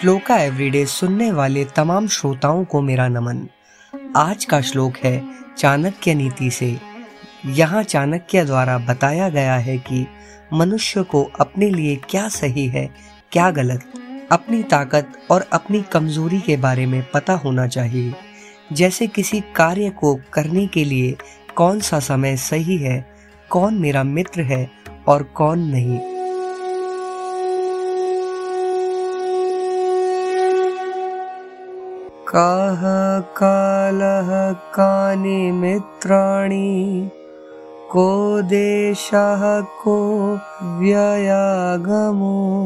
[0.00, 3.48] Shloka everyday सुनने वाले तमाम श्रोताओं को मेरा नमन।
[4.16, 5.22] आज का श्लोक है
[5.58, 6.78] चाणक्य नीति से।
[7.46, 10.06] यहाँ चाणक्य द्वारा बताया गया है कि
[10.52, 12.88] मनुष्य को अपने लिए क्या सही है,
[13.32, 13.80] क्या गलत,
[14.32, 18.14] अपनी ताकत और अपनी कमज़ोरी के बारे में पता होना चाहिए।
[18.72, 21.16] जैसे किसी कार्य को करने के लिए
[21.56, 23.12] कौन सा समय सही है,
[23.50, 24.70] कौन मेरा मित्र है
[25.08, 26.09] और कौन नहीं।
[32.34, 37.10] कः कालः कानि मित्राणि?
[37.90, 42.64] को देशः को व्ययागमो?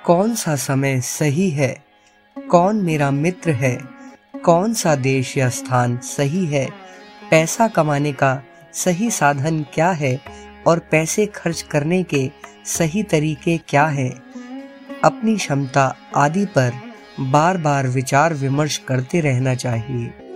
[0.05, 1.83] कौन सा समय सही है?
[2.51, 3.79] कौन मेरा मित्र है?
[4.43, 6.69] कौन सा देश या स्थान सही है?
[7.31, 10.21] पैसा कमाने का सही साधन क्या है?
[10.67, 12.31] और पैसे खर्च करने के
[12.65, 14.23] सही तरीके क्या हैं?
[15.03, 16.73] अपनी क्षमता आदि पर
[17.19, 20.28] बार बार विचार विमर्श करते रहना चाहिए।